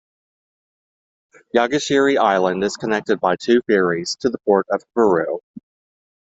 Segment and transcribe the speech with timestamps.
[1.55, 5.37] Yagishiri Island is connected by two ferries to the port at Haburo.